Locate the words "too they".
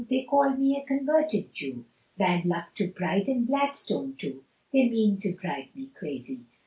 4.17-4.89